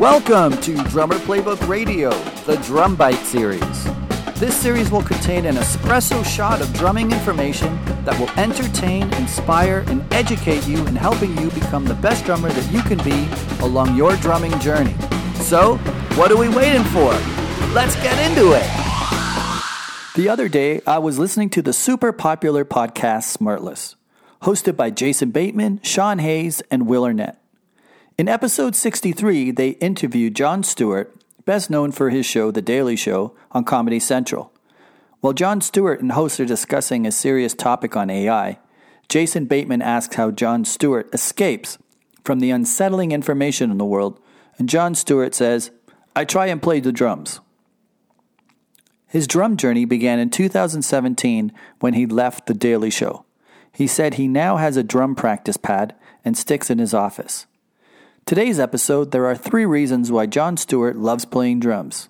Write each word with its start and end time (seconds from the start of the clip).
Welcome 0.00 0.58
to 0.62 0.82
Drummer 0.84 1.16
Playbook 1.16 1.68
Radio, 1.68 2.08
the 2.46 2.56
Drum 2.64 2.96
Bite 2.96 3.16
series. 3.16 3.84
This 4.36 4.56
series 4.56 4.90
will 4.90 5.02
contain 5.02 5.44
an 5.44 5.56
espresso 5.56 6.24
shot 6.24 6.62
of 6.62 6.72
drumming 6.72 7.12
information 7.12 7.78
that 8.06 8.18
will 8.18 8.30
entertain, 8.40 9.12
inspire, 9.16 9.84
and 9.88 10.02
educate 10.14 10.66
you 10.66 10.78
in 10.86 10.96
helping 10.96 11.36
you 11.36 11.50
become 11.50 11.84
the 11.84 11.96
best 11.96 12.24
drummer 12.24 12.48
that 12.48 12.72
you 12.72 12.80
can 12.80 12.96
be 13.04 13.28
along 13.62 13.94
your 13.94 14.16
drumming 14.16 14.58
journey. 14.58 14.94
So, 15.34 15.76
what 16.16 16.32
are 16.32 16.38
we 16.38 16.48
waiting 16.48 16.84
for? 16.84 17.12
Let's 17.74 17.94
get 17.96 18.18
into 18.30 18.52
it! 18.54 18.66
The 20.16 20.30
other 20.30 20.48
day, 20.48 20.80
I 20.86 20.96
was 20.96 21.18
listening 21.18 21.50
to 21.50 21.60
the 21.60 21.74
super 21.74 22.10
popular 22.10 22.64
podcast 22.64 23.36
Smartless, 23.36 23.96
hosted 24.40 24.78
by 24.78 24.88
Jason 24.88 25.30
Bateman, 25.30 25.78
Sean 25.82 26.20
Hayes, 26.20 26.62
and 26.70 26.86
Will 26.86 27.04
Arnett. 27.04 27.39
In 28.20 28.28
episode 28.28 28.76
63, 28.76 29.50
they 29.50 29.70
interviewed 29.70 30.36
Jon 30.36 30.62
Stewart, 30.62 31.16
best 31.46 31.70
known 31.70 31.90
for 31.90 32.10
his 32.10 32.26
show, 32.26 32.50
The 32.50 32.60
Daily 32.60 32.94
Show, 32.94 33.34
on 33.52 33.64
Comedy 33.64 33.98
Central. 33.98 34.52
While 35.20 35.32
Jon 35.32 35.62
Stewart 35.62 36.02
and 36.02 36.12
hosts 36.12 36.38
are 36.38 36.44
discussing 36.44 37.06
a 37.06 37.12
serious 37.12 37.54
topic 37.54 37.96
on 37.96 38.10
AI, 38.10 38.58
Jason 39.08 39.46
Bateman 39.46 39.80
asks 39.80 40.16
how 40.16 40.32
Jon 40.32 40.66
Stewart 40.66 41.08
escapes 41.14 41.78
from 42.22 42.40
the 42.40 42.50
unsettling 42.50 43.10
information 43.10 43.70
in 43.70 43.78
the 43.78 43.86
world, 43.86 44.20
and 44.58 44.68
Jon 44.68 44.94
Stewart 44.94 45.34
says, 45.34 45.70
I 46.14 46.26
try 46.26 46.48
and 46.48 46.60
play 46.60 46.80
the 46.80 46.92
drums. 46.92 47.40
His 49.06 49.26
drum 49.26 49.56
journey 49.56 49.86
began 49.86 50.18
in 50.18 50.28
2017 50.28 51.52
when 51.78 51.94
he 51.94 52.04
left 52.04 52.44
The 52.44 52.52
Daily 52.52 52.90
Show. 52.90 53.24
He 53.72 53.86
said 53.86 54.12
he 54.14 54.28
now 54.28 54.58
has 54.58 54.76
a 54.76 54.82
drum 54.82 55.14
practice 55.14 55.56
pad 55.56 55.94
and 56.22 56.36
sticks 56.36 56.68
in 56.68 56.80
his 56.80 56.92
office. 56.92 57.46
Today's 58.30 58.60
episode, 58.60 59.10
there 59.10 59.26
are 59.26 59.34
three 59.34 59.66
reasons 59.66 60.12
why 60.12 60.26
Jon 60.26 60.56
Stewart 60.56 60.94
loves 60.94 61.24
playing 61.24 61.58
drums. 61.58 62.08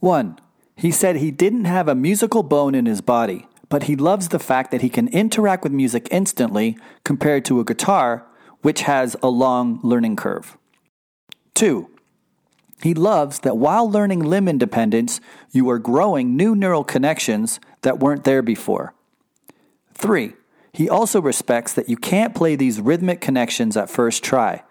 1. 0.00 0.38
He 0.74 0.90
said 0.90 1.16
he 1.16 1.30
didn't 1.30 1.66
have 1.66 1.86
a 1.86 1.94
musical 1.94 2.42
bone 2.42 2.74
in 2.74 2.86
his 2.86 3.02
body, 3.02 3.46
but 3.68 3.82
he 3.82 3.94
loves 3.94 4.28
the 4.28 4.38
fact 4.38 4.70
that 4.70 4.80
he 4.80 4.88
can 4.88 5.06
interact 5.08 5.64
with 5.64 5.72
music 5.74 6.08
instantly 6.10 6.78
compared 7.04 7.44
to 7.44 7.60
a 7.60 7.64
guitar, 7.66 8.24
which 8.62 8.80
has 8.88 9.16
a 9.22 9.28
long 9.28 9.80
learning 9.82 10.16
curve. 10.16 10.56
2. 11.52 11.86
He 12.82 12.94
loves 12.94 13.40
that 13.40 13.58
while 13.58 13.90
learning 13.90 14.20
limb 14.20 14.48
independence, 14.48 15.20
you 15.52 15.68
are 15.68 15.78
growing 15.78 16.38
new 16.38 16.56
neural 16.56 16.84
connections 16.84 17.60
that 17.82 18.00
weren't 18.00 18.24
there 18.24 18.40
before. 18.40 18.94
3. 19.92 20.32
He 20.78 20.88
also 20.88 21.20
respects 21.20 21.72
that 21.72 21.88
you 21.88 21.96
can't 21.96 22.36
play 22.36 22.54
these 22.54 22.80
rhythmic 22.80 23.20
connections 23.20 23.76
at 23.76 23.90
first 23.90 24.22
try. 24.22 24.62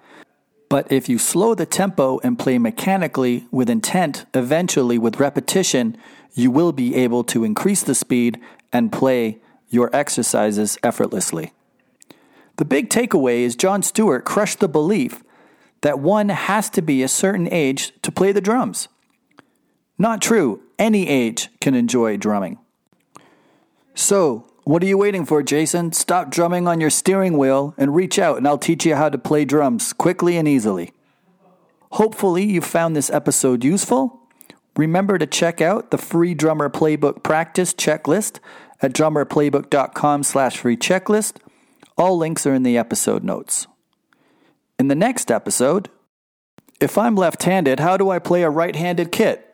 But 0.69 0.89
if 0.89 1.09
you 1.09 1.19
slow 1.19 1.53
the 1.53 1.65
tempo 1.65 2.21
and 2.23 2.39
play 2.39 2.57
mechanically 2.57 3.45
with 3.51 3.69
intent, 3.69 4.25
eventually 4.33 4.97
with 4.97 5.19
repetition, 5.19 5.97
you 6.33 6.49
will 6.49 6.71
be 6.71 6.95
able 6.95 7.25
to 7.25 7.43
increase 7.43 7.83
the 7.83 7.93
speed 7.93 8.39
and 8.71 8.89
play 8.89 9.39
your 9.67 9.93
exercises 9.93 10.77
effortlessly. 10.81 11.51
The 12.55 12.63
big 12.63 12.89
takeaway 12.89 13.39
is 13.39 13.57
Jon 13.57 13.83
Stewart 13.83 14.23
crushed 14.23 14.61
the 14.61 14.69
belief 14.69 15.25
that 15.81 15.99
one 15.99 16.29
has 16.29 16.69
to 16.69 16.81
be 16.81 17.03
a 17.03 17.09
certain 17.09 17.51
age 17.51 17.91
to 18.01 18.13
play 18.13 18.31
the 18.31 18.39
drums. 18.39 18.87
Not 19.97 20.21
true. 20.21 20.63
Any 20.79 21.09
age 21.09 21.49
can 21.59 21.75
enjoy 21.75 22.15
drumming. 22.15 22.59
So, 23.93 24.47
what 24.67 24.83
are 24.83 24.87
you 24.87 24.97
waiting 24.97 25.25
for, 25.25 25.41
Jason? 25.41 25.93
Stop 25.93 26.29
drumming 26.29 26.67
on 26.67 26.81
your 26.81 26.89
steering 26.89 27.37
wheel 27.37 27.73
and 27.77 27.95
reach 27.95 28.19
out, 28.19 28.35
and 28.35 28.45
I'll 28.45 28.57
teach 28.57 28.85
you 28.85 28.95
how 28.95 29.07
to 29.07 29.17
play 29.17 29.45
drums 29.45 29.93
quickly 29.93 30.35
and 30.35 30.45
easily. 30.45 30.91
Hopefully, 31.91 32.43
you 32.43 32.59
found 32.59 32.93
this 32.93 33.09
episode 33.09 33.63
useful. 33.63 34.19
Remember 34.75 35.17
to 35.17 35.25
check 35.25 35.61
out 35.61 35.91
the 35.91 35.97
free 35.97 36.33
drummer 36.33 36.69
playbook 36.69 37.23
practice 37.23 37.73
checklist 37.73 38.39
at 38.81 38.91
drummerplaybook.com 38.91 40.23
slash 40.23 40.57
free 40.57 40.75
checklist. 40.75 41.37
All 41.97 42.17
links 42.17 42.45
are 42.45 42.53
in 42.53 42.63
the 42.63 42.77
episode 42.77 43.23
notes. 43.23 43.67
In 44.77 44.89
the 44.89 44.95
next 44.95 45.31
episode, 45.31 45.89
if 46.81 46.97
I'm 46.97 47.15
left 47.15 47.43
handed, 47.43 47.79
how 47.79 47.95
do 47.95 48.09
I 48.09 48.19
play 48.19 48.43
a 48.43 48.49
right 48.49 48.75
handed 48.75 49.13
kit? 49.13 49.45